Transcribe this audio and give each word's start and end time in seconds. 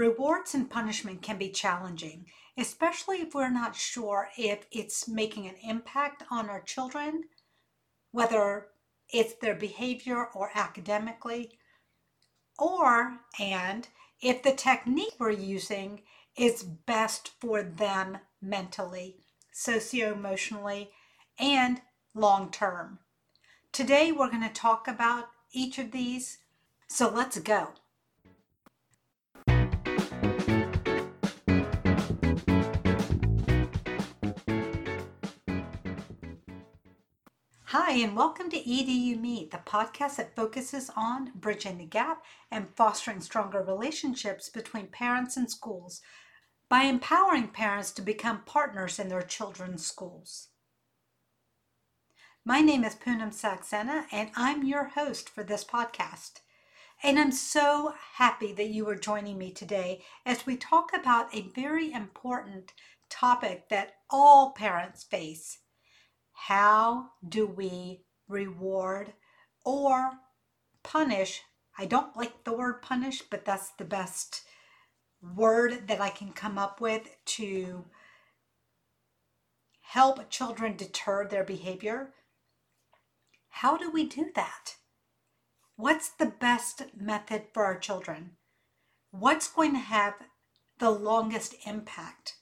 Rewards 0.00 0.54
and 0.54 0.70
punishment 0.70 1.20
can 1.20 1.36
be 1.36 1.50
challenging, 1.50 2.24
especially 2.56 3.18
if 3.18 3.34
we're 3.34 3.50
not 3.50 3.76
sure 3.76 4.30
if 4.38 4.64
it's 4.72 5.06
making 5.06 5.46
an 5.46 5.56
impact 5.62 6.22
on 6.30 6.48
our 6.48 6.62
children, 6.62 7.24
whether 8.10 8.68
it's 9.10 9.34
their 9.34 9.54
behavior 9.54 10.24
or 10.24 10.52
academically, 10.54 11.58
or 12.58 13.18
and 13.38 13.88
if 14.22 14.42
the 14.42 14.52
technique 14.52 15.12
we're 15.18 15.28
using 15.28 16.00
is 16.34 16.62
best 16.62 17.32
for 17.38 17.62
them 17.62 18.20
mentally, 18.40 19.18
socio-emotionally, 19.52 20.92
and 21.38 21.82
long 22.14 22.50
term. 22.50 23.00
Today 23.70 24.12
we're 24.12 24.30
going 24.30 24.48
to 24.48 24.48
talk 24.48 24.88
about 24.88 25.28
each 25.52 25.78
of 25.78 25.90
these, 25.90 26.38
so 26.88 27.10
let's 27.10 27.38
go. 27.40 27.74
Hi, 37.72 37.92
and 37.92 38.16
welcome 38.16 38.50
to 38.50 38.56
edu-Me, 38.58 39.48
the 39.52 39.58
podcast 39.58 40.16
that 40.16 40.34
focuses 40.34 40.90
on 40.96 41.30
bridging 41.36 41.78
the 41.78 41.84
gap 41.84 42.24
and 42.50 42.66
fostering 42.74 43.20
stronger 43.20 43.62
relationships 43.62 44.48
between 44.48 44.88
parents 44.88 45.36
and 45.36 45.48
schools 45.48 46.02
by 46.68 46.80
empowering 46.80 47.46
parents 47.46 47.92
to 47.92 48.02
become 48.02 48.42
partners 48.44 48.98
in 48.98 49.06
their 49.06 49.22
children's 49.22 49.86
schools. 49.86 50.48
My 52.44 52.60
name 52.60 52.82
is 52.82 52.96
Punam 52.96 53.32
Saxena, 53.32 54.06
and 54.10 54.32
I'm 54.34 54.64
your 54.64 54.86
host 54.86 55.28
for 55.28 55.44
this 55.44 55.62
podcast. 55.62 56.40
And 57.04 57.20
I'm 57.20 57.30
so 57.30 57.94
happy 58.14 58.52
that 58.52 58.70
you 58.70 58.88
are 58.88 58.96
joining 58.96 59.38
me 59.38 59.52
today 59.52 60.02
as 60.26 60.44
we 60.44 60.56
talk 60.56 60.90
about 60.92 61.32
a 61.32 61.52
very 61.54 61.92
important 61.92 62.72
topic 63.08 63.68
that 63.68 63.94
all 64.10 64.50
parents 64.50 65.04
face 65.04 65.58
how 66.46 67.10
do 67.28 67.46
we 67.46 68.00
reward 68.26 69.12
or 69.62 70.12
punish? 70.82 71.42
I 71.76 71.84
don't 71.84 72.16
like 72.16 72.44
the 72.44 72.54
word 72.54 72.80
punish, 72.80 73.20
but 73.20 73.44
that's 73.44 73.72
the 73.72 73.84
best 73.84 74.40
word 75.22 75.86
that 75.88 76.00
I 76.00 76.08
can 76.08 76.32
come 76.32 76.56
up 76.56 76.80
with 76.80 77.14
to 77.36 77.84
help 79.82 80.30
children 80.30 80.76
deter 80.76 81.28
their 81.28 81.44
behavior. 81.44 82.14
How 83.50 83.76
do 83.76 83.90
we 83.90 84.06
do 84.06 84.30
that? 84.34 84.76
What's 85.76 86.08
the 86.08 86.32
best 86.40 86.84
method 86.98 87.48
for 87.52 87.66
our 87.66 87.78
children? 87.78 88.36
What's 89.10 89.46
going 89.46 89.74
to 89.74 89.78
have 89.78 90.14
the 90.78 90.90
longest 90.90 91.54
impact? 91.66 92.36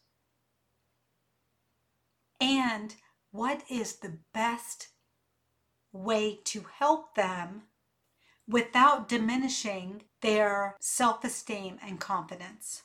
And 2.41 2.95
what 3.39 3.63
is 3.71 3.99
the 3.99 4.19
best 4.35 4.89
way 5.93 6.41
to 6.43 6.67
help 6.81 7.15
them 7.15 7.63
without 8.49 9.09
diminishing 9.09 10.03
their 10.23 10.75
self 10.81 11.23
esteem 11.23 11.79
and 11.81 12.01
confidence. 12.01 12.83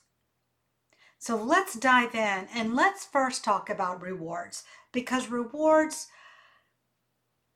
So 1.17 1.35
let's 1.35 1.73
dive 1.73 2.13
in 2.13 2.47
and 2.53 2.75
let's 2.75 3.03
first 3.03 3.43
talk 3.43 3.67
about 3.67 4.03
rewards 4.03 4.63
because 4.91 5.27
rewards, 5.31 6.09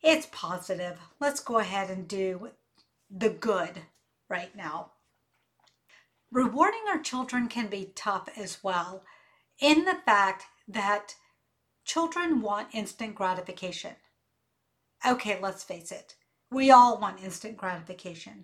it's 0.02 0.28
positive. 0.32 0.98
Let's 1.20 1.40
go 1.40 1.60
ahead 1.60 1.92
and 1.92 2.08
do 2.08 2.50
the 3.12 3.30
good 3.30 3.84
right 4.28 4.56
now. 4.56 4.94
Rewarding 6.32 6.86
our 6.90 7.00
children 7.00 7.48
can 7.48 7.68
be 7.68 7.92
tough 7.94 8.28
as 8.36 8.64
well, 8.64 9.04
in 9.60 9.86
the 9.86 10.00
fact 10.04 10.46
that 10.68 11.14
Children 11.88 12.42
want 12.42 12.76
instant 12.76 13.16
gratification. 13.16 13.96
Okay, 15.08 15.40
let's 15.42 15.64
face 15.64 15.90
it. 15.90 16.16
We 16.52 16.70
all 16.70 17.00
want 17.00 17.24
instant 17.24 17.56
gratification. 17.56 18.44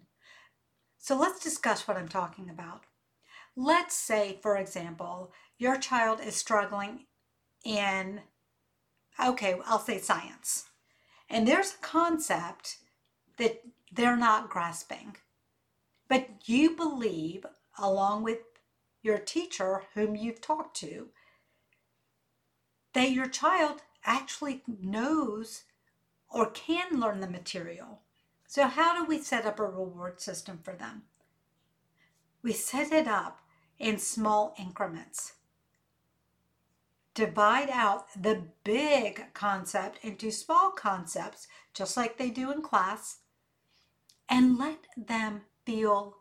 So 0.97 1.17
let's 1.17 1.43
discuss 1.43 1.85
what 1.85 1.97
I'm 1.97 2.07
talking 2.07 2.49
about. 2.49 2.85
Let's 3.57 3.95
say, 3.95 4.39
for 4.41 4.55
example, 4.55 5.33
your 5.57 5.77
child 5.77 6.21
is 6.25 6.37
struggling 6.37 7.07
in, 7.65 8.21
okay, 9.21 9.57
I'll 9.65 9.77
say 9.77 9.97
science. 9.97 10.69
And 11.29 11.45
there's 11.45 11.73
a 11.73 11.85
concept 11.85 12.77
that 13.37 13.61
they're 13.91 14.15
not 14.15 14.49
grasping. 14.49 15.17
But 16.07 16.29
you 16.45 16.77
believe, 16.77 17.45
along 17.77 18.23
with 18.23 18.39
your 19.01 19.17
teacher 19.17 19.83
whom 19.95 20.15
you've 20.15 20.39
talked 20.39 20.77
to, 20.77 21.09
that 22.93 23.11
your 23.11 23.27
child 23.27 23.81
actually 24.05 24.63
knows 24.67 25.63
or 26.29 26.49
can 26.49 26.99
learn 26.99 27.19
the 27.19 27.29
material. 27.29 28.01
So, 28.47 28.67
how 28.67 28.95
do 28.95 29.05
we 29.05 29.19
set 29.19 29.45
up 29.45 29.59
a 29.59 29.63
reward 29.63 30.21
system 30.21 30.59
for 30.63 30.73
them? 30.73 31.03
We 32.41 32.53
set 32.53 32.91
it 32.91 33.07
up 33.07 33.39
in 33.79 33.97
small 33.97 34.53
increments. 34.59 35.33
Divide 37.13 37.69
out 37.69 38.07
the 38.19 38.43
big 38.63 39.33
concept 39.33 40.03
into 40.03 40.31
small 40.31 40.71
concepts, 40.71 41.47
just 41.73 41.95
like 41.95 42.17
they 42.17 42.29
do 42.29 42.51
in 42.51 42.61
class, 42.61 43.19
and 44.27 44.57
let 44.57 44.79
them 44.97 45.41
feel 45.65 46.17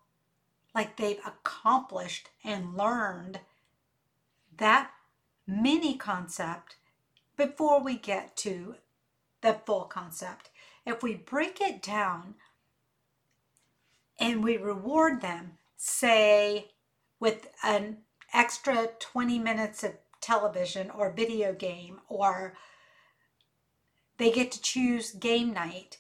like 0.74 0.96
they've 0.96 1.20
accomplished 1.26 2.28
and 2.44 2.76
learned 2.76 3.40
that 4.56 4.90
mini 5.46 5.96
concept 5.96 6.76
before 7.36 7.82
we 7.82 7.96
get 7.96 8.36
to 8.36 8.76
the 9.40 9.54
full 9.66 9.84
concept. 9.84 10.50
If 10.86 11.02
we 11.02 11.14
break 11.14 11.60
it 11.60 11.82
down 11.82 12.34
and 14.18 14.42
we 14.42 14.56
reward 14.56 15.20
them, 15.20 15.52
say 15.76 16.70
with 17.18 17.48
an 17.62 17.98
extra 18.32 18.88
20 18.98 19.38
minutes 19.38 19.84
of 19.84 19.92
television 20.20 20.90
or 20.90 21.10
video 21.12 21.52
game, 21.52 22.00
or 22.08 22.54
they 24.18 24.30
get 24.30 24.52
to 24.52 24.62
choose 24.62 25.10
game 25.10 25.52
night, 25.52 25.98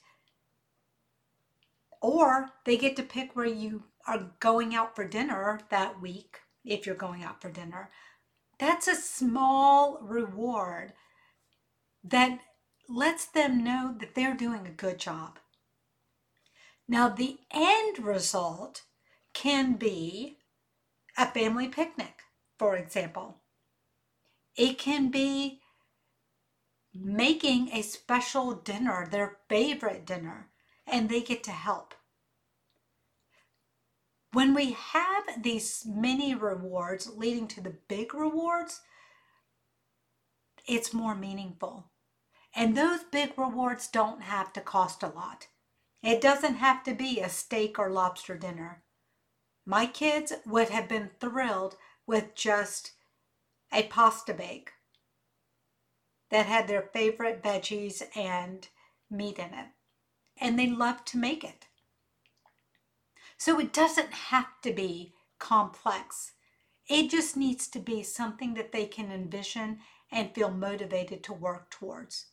or 2.00 2.50
they 2.64 2.76
get 2.76 2.96
to 2.96 3.02
pick 3.02 3.34
where 3.34 3.46
you 3.46 3.84
are 4.06 4.30
going 4.40 4.74
out 4.74 4.94
for 4.96 5.06
dinner 5.06 5.60
that 5.70 6.00
week 6.00 6.40
if 6.64 6.86
you're 6.86 6.94
going 6.94 7.22
out 7.22 7.40
for 7.40 7.50
dinner 7.50 7.90
that's 8.62 8.86
a 8.86 8.94
small 8.94 9.98
reward 10.00 10.92
that 12.04 12.38
lets 12.88 13.26
them 13.26 13.64
know 13.64 13.92
that 13.98 14.14
they're 14.14 14.36
doing 14.36 14.68
a 14.68 14.70
good 14.70 15.00
job. 15.00 15.40
Now, 16.86 17.08
the 17.08 17.38
end 17.50 17.98
result 17.98 18.82
can 19.34 19.72
be 19.72 20.38
a 21.18 21.26
family 21.26 21.66
picnic, 21.66 22.20
for 22.56 22.76
example. 22.76 23.38
It 24.54 24.78
can 24.78 25.10
be 25.10 25.60
making 26.94 27.70
a 27.72 27.82
special 27.82 28.52
dinner, 28.52 29.08
their 29.10 29.38
favorite 29.48 30.06
dinner, 30.06 30.50
and 30.86 31.08
they 31.08 31.20
get 31.20 31.42
to 31.44 31.50
help. 31.50 31.94
When 34.32 34.54
we 34.54 34.72
have 34.72 35.42
these 35.42 35.84
mini 35.86 36.34
rewards 36.34 37.08
leading 37.14 37.48
to 37.48 37.60
the 37.60 37.76
big 37.88 38.14
rewards, 38.14 38.80
it's 40.66 40.94
more 40.94 41.14
meaningful. 41.14 41.90
And 42.54 42.76
those 42.76 43.02
big 43.04 43.32
rewards 43.36 43.88
don't 43.88 44.22
have 44.22 44.52
to 44.54 44.60
cost 44.60 45.02
a 45.02 45.08
lot. 45.08 45.48
It 46.02 46.20
doesn't 46.20 46.56
have 46.56 46.82
to 46.84 46.94
be 46.94 47.20
a 47.20 47.28
steak 47.28 47.78
or 47.78 47.90
lobster 47.90 48.36
dinner. 48.36 48.82
My 49.66 49.86
kids 49.86 50.32
would 50.46 50.70
have 50.70 50.88
been 50.88 51.10
thrilled 51.20 51.76
with 52.06 52.34
just 52.34 52.92
a 53.72 53.84
pasta 53.84 54.34
bake 54.34 54.72
that 56.30 56.46
had 56.46 56.68
their 56.68 56.82
favorite 56.82 57.42
veggies 57.42 58.02
and 58.16 58.66
meat 59.10 59.38
in 59.38 59.54
it. 59.54 59.68
And 60.40 60.58
they 60.58 60.66
loved 60.66 61.06
to 61.08 61.18
make 61.18 61.44
it. 61.44 61.66
So 63.44 63.58
it 63.58 63.72
doesn't 63.72 64.12
have 64.12 64.60
to 64.62 64.72
be 64.72 65.14
complex. 65.40 66.34
It 66.88 67.10
just 67.10 67.36
needs 67.36 67.66
to 67.70 67.80
be 67.80 68.04
something 68.04 68.54
that 68.54 68.70
they 68.70 68.86
can 68.86 69.10
envision 69.10 69.80
and 70.12 70.32
feel 70.32 70.52
motivated 70.52 71.24
to 71.24 71.32
work 71.32 71.68
towards. 71.68 72.26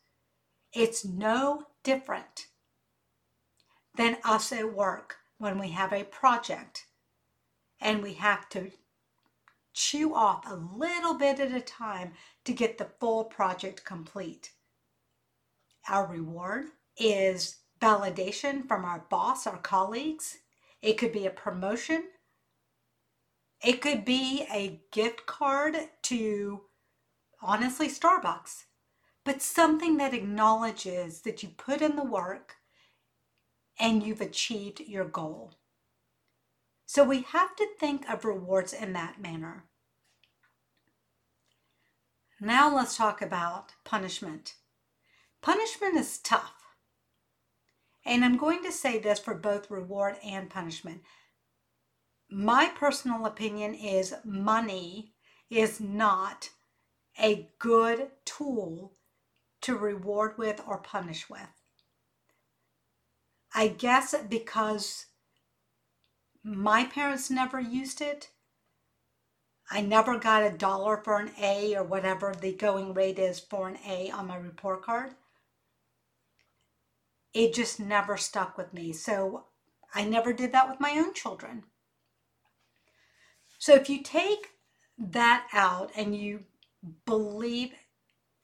It's 0.72 1.04
no 1.04 1.64
different 1.82 2.46
than 3.96 4.18
us 4.24 4.52
at 4.52 4.72
work 4.72 5.16
when 5.40 5.58
we 5.58 5.70
have 5.70 5.94
a 5.94 6.04
project 6.04 6.86
and 7.82 8.04
we 8.04 8.14
have 8.14 8.48
to 8.50 8.72
chew 9.74 10.14
off 10.14 10.44
a 10.46 10.54
little 10.54 11.16
bit 11.16 11.40
at 11.40 11.52
a 11.52 11.60
time 11.60 12.12
to 12.46 12.54
get 12.54 12.78
the 12.78 12.92
full 13.00 13.24
project 13.24 13.84
complete. 13.84 14.52
Our 15.90 16.06
reward 16.06 16.68
is 16.98 17.58
validation 17.82 18.68
from 18.68 18.86
our 18.86 19.08
boss, 19.10 19.48
our 19.48 19.58
colleagues, 19.58 20.38
it 20.82 20.98
could 20.98 21.12
be 21.12 21.26
a 21.26 21.32
promotion 21.32 22.04
It 23.64 23.82
could 23.82 24.06
be 24.06 24.46
a 24.52 24.82
gift 24.92 25.26
card 25.26 25.76
to, 26.04 26.62
honestly, 27.42 27.90
Starbucks, 27.90 28.66
but 29.26 29.42
something 29.42 29.98
that 29.98 30.14
acknowledges 30.14 31.22
that 31.22 31.44
you 31.44 31.50
put 31.50 31.82
in 31.82 31.96
the 31.96 32.04
work 32.04 32.56
and 33.78 34.04
you've 34.04 34.22
achieved 34.22 34.80
your 34.82 35.06
goal. 35.06 35.54
So 36.86 37.04
we 37.04 37.22
have 37.22 37.56
to 37.58 37.68
think 37.80 38.10
of 38.10 38.26
rewards 38.26 38.74
in 38.74 38.94
that 38.94 39.22
manner. 39.22 39.66
Now 42.40 42.74
let's 42.74 42.96
talk 42.96 43.22
about 43.22 43.74
punishment. 43.84 44.56
Punishment 45.42 45.96
is 45.96 46.18
tough. 46.18 46.59
And 48.10 48.26
I'm 48.26 48.38
going 48.38 48.64
to 48.64 48.72
say 48.72 48.98
this 48.98 49.20
for 49.20 49.36
both 49.36 49.70
reward 49.70 50.16
and 50.26 50.50
punishment. 50.50 51.04
My 52.28 52.72
personal 52.76 53.28
opinion 53.28 53.76
is 53.76 54.16
money 54.26 55.14
is 55.52 55.80
not 55.80 56.50
a 57.22 57.52
good 57.60 58.08
tool 58.26 58.94
to 59.62 59.76
reward 59.78 60.40
with 60.40 60.60
or 60.68 60.80
punish 60.80 61.30
with. 61.30 61.54
I 63.54 63.68
guess 63.68 64.16
because 64.28 65.06
my 66.44 66.86
parents 66.86 67.30
never 67.30 67.60
used 67.60 68.02
it, 68.02 68.32
I 69.70 69.82
never 69.82 70.18
got 70.18 70.42
a 70.42 70.58
dollar 70.58 70.98
for 70.98 71.20
an 71.20 71.30
A 71.40 71.76
or 71.76 71.84
whatever 71.84 72.34
the 72.34 72.54
going 72.54 72.96
rate 72.96 73.20
is 73.20 73.40
for 73.40 73.68
an 73.68 73.78
A 73.88 74.10
on 74.10 74.26
my 74.26 74.38
report 74.38 74.82
card. 74.82 75.12
It 77.34 77.54
just 77.54 77.80
never 77.80 78.18
stuck 78.18 78.58
with 78.58 78.74
me. 78.74 78.94
So 78.94 79.46
I 79.94 80.04
never 80.04 80.34
did 80.34 80.52
that 80.52 80.70
with 80.70 80.80
my 80.80 80.92
own 80.92 81.14
children. 81.14 81.64
So 83.58 83.76
if 83.76 83.90
you 83.90 84.02
take 84.02 84.52
that 84.98 85.48
out 85.54 85.92
and 85.96 86.16
you 86.16 86.46
believe 87.06 87.74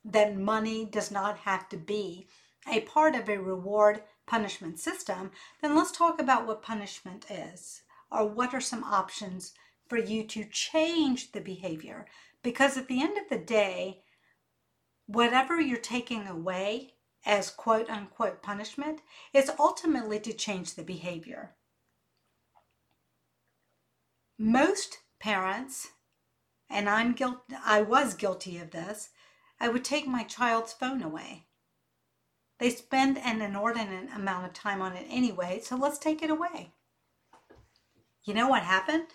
that 0.04 0.38
money 0.38 0.86
does 0.86 1.10
not 1.10 1.40
have 1.40 1.68
to 1.70 1.78
be 1.78 2.28
a 2.72 2.82
part 2.82 3.16
of 3.16 3.30
a 3.30 3.38
reward 3.38 4.04
punishment 4.26 4.80
system, 4.80 5.32
then 5.62 5.76
let's 5.76 5.92
talk 5.92 6.20
about 6.20 6.46
what 6.46 6.62
punishment 6.62 7.26
is 7.30 7.84
or 8.12 8.28
what 8.28 8.54
are 8.54 8.62
some 8.62 8.84
options 8.84 9.54
for 9.88 9.98
you 9.98 10.24
to 10.24 10.46
change 10.46 11.32
the 11.32 11.42
behavior. 11.42 12.06
Because 12.44 12.78
at 12.78 12.88
the 12.88 13.02
end 13.02 13.18
of 13.18 13.30
the 13.30 13.38
day, 13.38 14.02
whatever 15.08 15.60
you're 15.60 15.78
taking 15.78 16.28
away 16.28 16.94
as 17.25 17.50
quote 17.50 17.89
unquote 17.89 18.42
punishment 18.42 19.01
is 19.33 19.51
ultimately 19.60 20.19
to 20.19 20.33
change 20.33 20.75
the 20.75 20.83
behavior. 20.83 21.56
Most 24.38 25.00
parents, 25.19 25.89
and 26.69 26.89
I'm 26.89 27.13
guilty, 27.13 27.56
I 27.63 27.81
was 27.81 28.13
guilty 28.13 28.57
of 28.57 28.72
this, 28.72 29.10
I 29.60 29.69
would 29.69 29.83
take 29.83 30.07
my 30.07 30.24
child's 30.24 30.74
phone 30.74 31.01
away. 31.01 31.48
They 32.60 32.69
spend 32.69 33.18
an 33.18 33.42
inordinate 33.42 34.13
amount 34.13 34.45
of 34.45 34.54
time 34.54 34.81
on 34.81 34.94
it 34.94 35.07
anyway, 35.10 35.62
so 35.63 35.75
let's 35.75 35.98
take 35.98 36.22
it 36.22 36.30
away. 36.30 36.74
You 38.24 38.33
know 38.33 38.48
what 38.48 38.63
happened? 38.63 39.07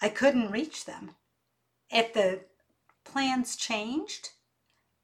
I 0.00 0.08
couldn't 0.08 0.50
reach 0.50 0.84
them. 0.84 1.12
If 1.90 2.12
the 2.12 2.40
plans 3.04 3.56
changed 3.56 4.30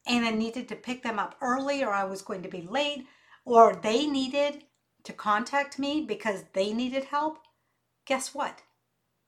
and 0.09 0.25
I 0.25 0.31
needed 0.31 0.67
to 0.67 0.75
pick 0.75 1.03
them 1.03 1.19
up 1.19 1.35
early 1.39 1.83
or 1.83 1.91
I 1.91 2.03
was 2.03 2.23
going 2.23 2.41
to 2.41 2.49
be 2.49 2.63
late 2.63 3.05
or 3.45 3.75
they 3.75 4.07
needed 4.07 4.63
to 5.03 5.13
contact 5.13 5.77
me 5.77 6.03
because 6.05 6.43
they 6.53 6.73
needed 6.73 7.05
help, 7.05 7.37
guess 8.05 8.33
what? 8.33 8.63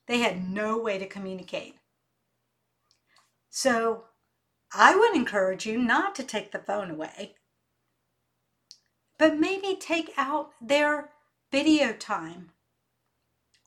They 0.07 0.19
had 0.19 0.49
no 0.49 0.77
way 0.77 0.97
to 0.97 1.05
communicate. 1.05 1.75
So 3.49 4.05
I 4.73 4.95
would 4.95 5.15
encourage 5.15 5.65
you 5.65 5.77
not 5.77 6.15
to 6.15 6.23
take 6.23 6.51
the 6.51 6.59
phone 6.59 6.89
away, 6.89 7.35
but 9.19 9.39
maybe 9.39 9.75
take 9.75 10.11
out 10.17 10.51
their 10.59 11.11
video 11.51 11.93
time 11.93 12.51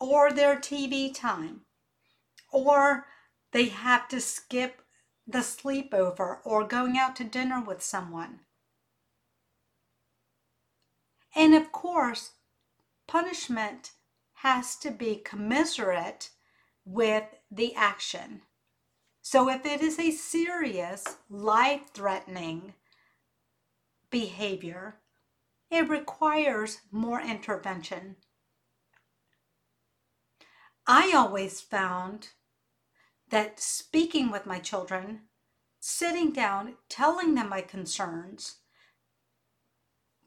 or 0.01 0.33
their 0.33 0.57
TV 0.57 1.15
time 1.15 1.61
or 2.51 3.07
they 3.53 3.67
have 3.67 4.09
to 4.09 4.21
skip 4.21 4.84
the 5.27 5.39
sleepover 5.39 6.39
or 6.45 6.67
going 6.67 6.99
out 6.99 7.17
to 7.17 7.25
dinner 7.25 7.63
with 7.63 7.83
someone. 7.83 8.41
And 11.35 11.55
of 11.55 11.73
course, 11.73 12.33
punishment 13.07 13.93
has 14.35 14.77
to 14.77 14.91
be 14.91 15.17
commensurate 15.17 16.31
with 16.85 17.25
the 17.51 17.75
action. 17.75 18.43
So 19.23 19.49
if 19.49 19.65
it 19.65 19.81
is 19.81 19.99
a 19.99 20.11
serious, 20.11 21.03
life 21.31 21.89
threatening 21.95 22.75
behavior, 24.11 24.97
it 25.71 25.89
requires 25.89 26.83
more 26.93 27.21
intervention. 27.21 28.17
I 30.87 31.13
always 31.17 31.61
found 31.61 32.29
that 33.31 33.61
speaking 33.61 34.31
with 34.31 34.47
my 34.47 34.59
children, 34.59 35.23
sitting 35.81 36.33
down, 36.33 36.75
telling 36.89 37.35
them 37.35 37.49
my 37.49 37.61
concerns, 37.61 38.57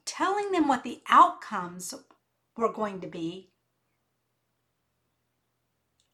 telling 0.04 0.52
them 0.52 0.68
what 0.68 0.84
the 0.84 1.02
outcomes 1.08 1.94
were 2.56 2.72
going 2.72 3.00
to 3.00 3.06
be, 3.06 3.50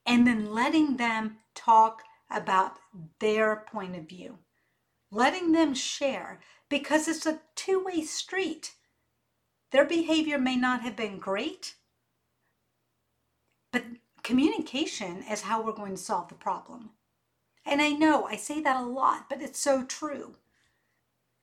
and 0.06 0.26
then 0.26 0.52
letting 0.52 0.96
them 0.96 1.38
talk 1.54 2.02
about 2.30 2.78
their 3.20 3.64
point 3.70 3.96
of 3.96 4.08
view, 4.08 4.38
letting 5.10 5.52
them 5.52 5.74
share, 5.74 6.40
because 6.68 7.08
it's 7.08 7.26
a 7.26 7.40
two 7.54 7.82
way 7.84 8.02
street. 8.02 8.74
Their 9.70 9.84
behavior 9.84 10.38
may 10.38 10.56
not 10.56 10.82
have 10.82 10.96
been 10.96 11.18
great, 11.18 11.74
but 13.72 13.84
communication 14.24 15.22
is 15.30 15.42
how 15.42 15.62
we're 15.62 15.72
going 15.72 15.94
to 15.94 16.02
solve 16.02 16.28
the 16.28 16.34
problem. 16.34 16.90
And 17.64 17.80
I 17.80 17.90
know 17.90 18.24
I 18.24 18.36
say 18.36 18.60
that 18.62 18.80
a 18.80 18.86
lot, 18.86 19.26
but 19.28 19.42
it's 19.42 19.60
so 19.60 19.84
true. 19.84 20.36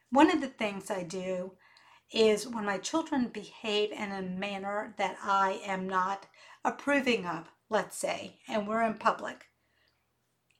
One 0.10 0.30
of 0.30 0.42
the 0.42 0.48
things 0.48 0.92
I 0.92 1.04
do 1.04 1.54
is 2.12 2.48
when 2.48 2.66
my 2.66 2.80
children 2.80 3.28
behave 3.28 3.92
in 3.92 4.12
a 4.12 4.22
manner 4.22 4.94
that 4.98 5.18
I 5.24 5.62
am 5.66 5.88
not 5.88 6.26
approving 6.66 7.26
of, 7.26 7.50
let's 7.70 7.98
say, 7.98 8.40
and 8.50 8.68
we're 8.68 8.84
in 8.84 8.96
public, 8.96 9.46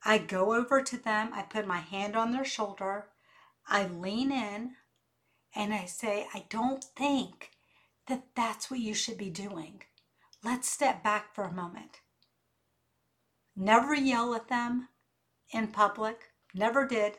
I 0.04 0.18
go 0.18 0.54
over 0.54 0.82
to 0.82 0.98
them, 0.98 1.32
I 1.34 1.42
put 1.42 1.68
my 1.68 1.80
hand 1.80 2.16
on 2.16 2.32
their 2.32 2.46
shoulder, 2.46 3.08
I 3.68 3.88
lean 3.88 4.32
in, 4.32 4.76
and 5.54 5.74
I 5.74 5.86
say, 5.86 6.28
I 6.34 6.46
don't 6.50 6.84
think 6.84 7.52
that 8.08 8.28
that's 8.36 8.72
what 8.72 8.80
you 8.80 8.94
should 8.94 9.18
be 9.18 9.30
doing. 9.30 9.84
Let's 10.44 10.70
step 10.70 11.04
back 11.04 11.36
for 11.36 11.44
a 11.44 11.52
moment. 11.52 12.00
Never 13.56 13.94
yell 13.94 14.34
at 14.34 14.48
them 14.48 14.88
in 15.52 15.68
public, 15.68 16.32
never 16.54 16.86
did. 16.86 17.18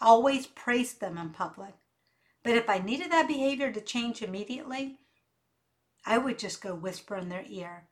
Always 0.00 0.46
praise 0.46 0.94
them 0.94 1.16
in 1.16 1.30
public. 1.30 1.74
But 2.42 2.56
if 2.56 2.68
I 2.68 2.78
needed 2.78 3.10
that 3.12 3.28
behavior 3.28 3.70
to 3.72 3.80
change 3.80 4.20
immediately, 4.20 4.98
I 6.04 6.18
would 6.18 6.38
just 6.38 6.60
go 6.60 6.74
whisper 6.74 7.16
in 7.16 7.28
their 7.28 7.44
ear. 7.48 7.88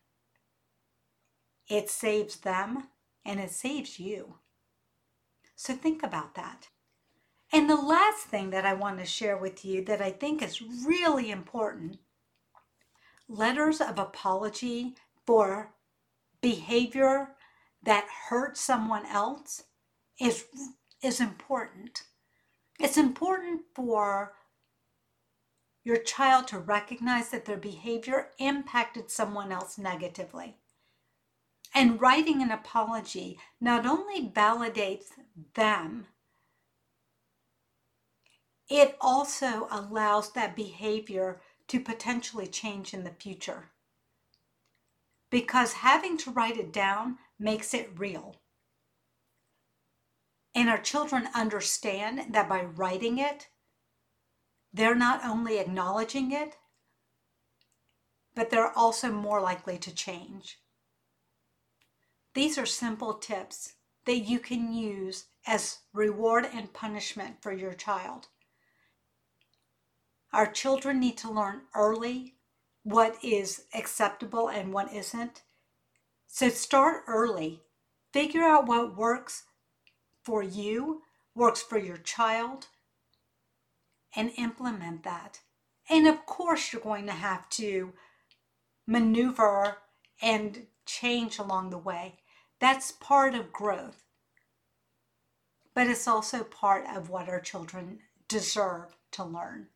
It 1.68 1.88
saves 1.88 2.36
them 2.36 2.88
and 3.24 3.38
it 3.38 3.50
saves 3.50 4.00
you. 4.00 4.36
So 5.54 5.74
think 5.74 6.02
about 6.02 6.34
that. 6.34 6.68
And 7.52 7.68
the 7.68 7.76
last 7.76 8.26
thing 8.26 8.50
that 8.50 8.64
I 8.64 8.74
want 8.74 8.98
to 8.98 9.04
share 9.04 9.36
with 9.36 9.64
you 9.64 9.84
that 9.84 10.00
I 10.00 10.10
think 10.10 10.42
is 10.42 10.62
really 10.62 11.30
important 11.30 11.98
letters 13.28 13.80
of 13.80 13.98
apology 13.98 14.94
for 15.26 15.72
behavior 16.40 17.36
that 17.82 18.06
hurts 18.28 18.60
someone 18.60 19.06
else 19.06 19.64
is 20.20 20.44
is 21.02 21.20
important. 21.20 22.02
It's 22.78 22.98
important 22.98 23.62
for 23.74 24.34
your 25.82 25.96
child 25.96 26.46
to 26.48 26.58
recognize 26.58 27.30
that 27.30 27.46
their 27.46 27.56
behavior 27.56 28.30
impacted 28.38 29.10
someone 29.10 29.50
else 29.50 29.78
negatively. 29.78 30.56
And 31.74 32.00
writing 32.00 32.42
an 32.42 32.50
apology 32.50 33.38
not 33.60 33.86
only 33.86 34.28
validates 34.28 35.06
them, 35.54 36.08
it 38.68 38.96
also 39.00 39.68
allows 39.70 40.32
that 40.32 40.54
behavior 40.54 41.40
to 41.68 41.80
potentially 41.80 42.46
change 42.46 42.92
in 42.92 43.04
the 43.04 43.10
future 43.10 43.69
because 45.30 45.74
having 45.74 46.16
to 46.18 46.30
write 46.30 46.56
it 46.56 46.72
down 46.72 47.18
makes 47.38 47.72
it 47.72 47.98
real. 47.98 48.36
And 50.54 50.68
our 50.68 50.80
children 50.80 51.28
understand 51.34 52.34
that 52.34 52.48
by 52.48 52.62
writing 52.62 53.18
it, 53.18 53.48
they're 54.72 54.96
not 54.96 55.24
only 55.24 55.58
acknowledging 55.58 56.32
it, 56.32 56.56
but 58.34 58.50
they're 58.50 58.76
also 58.76 59.10
more 59.12 59.40
likely 59.40 59.78
to 59.78 59.94
change. 59.94 60.58
These 62.34 62.58
are 62.58 62.66
simple 62.66 63.14
tips 63.14 63.74
that 64.06 64.18
you 64.18 64.38
can 64.38 64.72
use 64.72 65.26
as 65.46 65.78
reward 65.92 66.46
and 66.52 66.72
punishment 66.72 67.42
for 67.42 67.52
your 67.52 67.74
child. 67.74 68.28
Our 70.32 70.50
children 70.50 71.00
need 71.00 71.18
to 71.18 71.30
learn 71.30 71.62
early 71.74 72.36
what 72.82 73.16
is 73.22 73.64
acceptable 73.74 74.48
and 74.48 74.72
what 74.72 74.92
isn't. 74.92 75.42
So 76.26 76.48
start 76.48 77.04
early. 77.06 77.62
Figure 78.12 78.42
out 78.42 78.66
what 78.66 78.96
works 78.96 79.44
for 80.22 80.42
you, 80.42 81.02
works 81.34 81.62
for 81.62 81.78
your 81.78 81.96
child, 81.96 82.66
and 84.14 84.32
implement 84.36 85.04
that. 85.04 85.40
And 85.88 86.06
of 86.06 86.26
course, 86.26 86.72
you're 86.72 86.82
going 86.82 87.06
to 87.06 87.12
have 87.12 87.48
to 87.50 87.92
maneuver 88.86 89.78
and 90.22 90.66
change 90.86 91.38
along 91.38 91.70
the 91.70 91.78
way. 91.78 92.16
That's 92.60 92.92
part 92.92 93.34
of 93.34 93.52
growth. 93.52 94.04
But 95.74 95.86
it's 95.86 96.08
also 96.08 96.42
part 96.42 96.84
of 96.86 97.08
what 97.08 97.28
our 97.28 97.40
children 97.40 98.00
deserve 98.28 98.96
to 99.12 99.24
learn. 99.24 99.68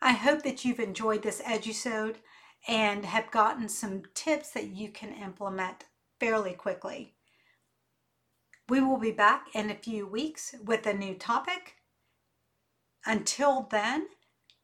I 0.00 0.12
hope 0.12 0.42
that 0.42 0.64
you've 0.64 0.80
enjoyed 0.80 1.22
this 1.22 1.42
edusode 1.42 2.16
and 2.66 3.04
have 3.04 3.30
gotten 3.30 3.68
some 3.68 4.02
tips 4.14 4.50
that 4.50 4.68
you 4.68 4.90
can 4.90 5.12
implement 5.12 5.84
fairly 6.20 6.52
quickly. 6.52 7.14
We 8.68 8.80
will 8.80 8.98
be 8.98 9.12
back 9.12 9.46
in 9.54 9.70
a 9.70 9.74
few 9.74 10.06
weeks 10.06 10.54
with 10.64 10.86
a 10.86 10.92
new 10.92 11.14
topic. 11.14 11.76
Until 13.06 13.66
then, 13.70 14.08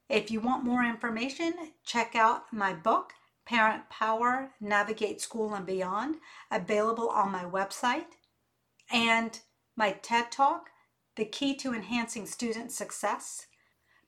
if 0.08 0.30
you 0.30 0.40
want 0.40 0.64
more 0.64 0.84
information, 0.84 1.54
check 1.84 2.14
out 2.14 2.52
my 2.52 2.74
book, 2.74 3.14
Parent 3.46 3.88
Power 3.88 4.52
Navigate 4.60 5.20
School 5.20 5.54
and 5.54 5.64
Beyond, 5.64 6.16
available 6.50 7.08
on 7.08 7.32
my 7.32 7.44
website, 7.44 8.18
and 8.92 9.40
my 9.76 9.92
TED 10.02 10.30
Talk, 10.30 10.68
The 11.16 11.24
Key 11.24 11.56
to 11.56 11.72
Enhancing 11.72 12.26
Student 12.26 12.70
Success. 12.70 13.46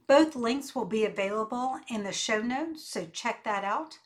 Both 0.08 0.36
links 0.36 0.74
will 0.74 0.84
be 0.84 1.04
available 1.04 1.80
in 1.88 2.04
the 2.04 2.12
show 2.12 2.40
notes, 2.40 2.88
so 2.88 3.06
check 3.06 3.44
that 3.44 3.64
out. 3.64 3.98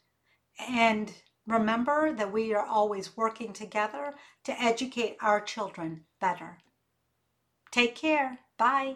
And 0.58 1.12
remember 1.46 2.12
that 2.14 2.32
we 2.32 2.54
are 2.54 2.64
always 2.64 3.16
working 3.16 3.52
together 3.52 4.14
to 4.44 4.60
educate 4.60 5.16
our 5.20 5.40
children 5.40 6.04
better. 6.20 6.58
Take 7.70 7.94
care. 7.94 8.40
Bye. 8.58 8.94